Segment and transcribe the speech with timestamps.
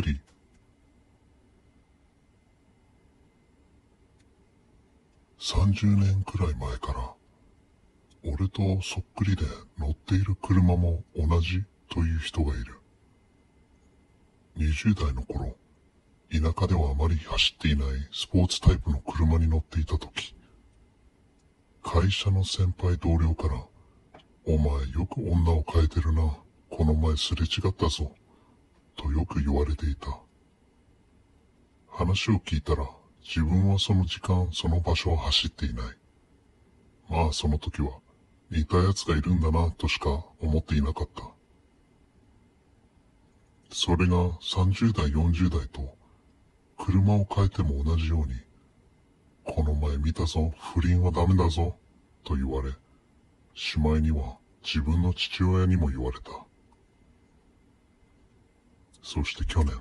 [0.00, 0.20] くり。
[5.40, 9.44] 30年くらい前から、俺とそっくりで
[9.78, 12.80] 乗っている車も同じという人がいる。
[14.56, 15.56] 20代の頃、
[16.30, 20.34] 田舎ではあまり走っていないスポーツタイプの車に乗っていた時、
[21.82, 23.64] 会社の先輩同僚から、
[24.46, 26.36] お前よく女を変えてるな、
[26.70, 28.12] この前すれ違ったぞ、
[28.98, 30.18] とよく言われていた。
[31.88, 32.84] 話を聞いたら、
[33.22, 35.86] 自分はその時間、その場所は走っていない。
[37.08, 38.00] まあその時は、
[38.50, 41.22] 似た奴がいるんだな、としか思っていなかった。
[43.70, 45.96] それが30代、40代と、
[46.76, 48.34] 車を変えても同じように、
[49.44, 51.76] この前見たぞ、不倫はダメだぞ、
[52.24, 52.72] と言われ、
[53.54, 56.47] しまいには自分の父親にも言われた。
[59.10, 59.74] そして去年、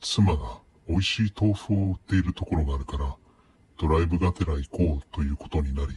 [0.00, 3.16] 妻が美味しい豆腐を売っているところがあるから、
[3.76, 5.96] ドライブがてら行こうということになり、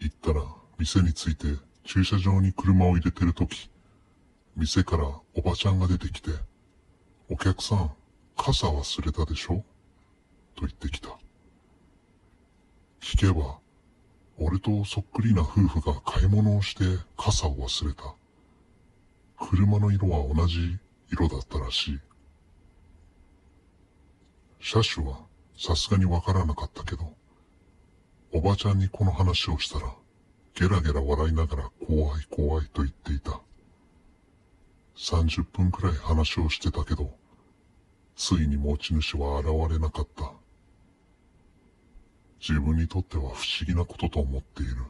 [0.00, 0.42] 行ったら
[0.76, 1.46] 店に着いて
[1.84, 3.70] 駐車場に車を入れてるとき、
[4.56, 6.32] 店からおばちゃんが出てきて、
[7.30, 7.92] お客さん、
[8.36, 9.62] 傘忘れたでしょ？
[10.56, 11.10] と言ってきた。
[13.00, 13.60] 聞けば、
[14.36, 16.82] 俺とそっくりな夫婦が買い物をして
[17.16, 18.02] 傘を忘れた。
[19.38, 20.76] 車の色は同じ
[21.12, 22.00] 色だったらしい。
[24.60, 25.26] 車種は
[25.58, 27.14] さすがにわからなかったけど、
[28.32, 29.94] おばちゃんにこの話をしたら、
[30.54, 33.40] ゲラゲラ笑いながら怖い怖いと言っていた。
[34.96, 37.10] 30分くらい話をしてたけど、
[38.16, 40.32] ついに持ち主は現れなかった。
[42.40, 44.81] 自分にとっては不思議なことと思っている。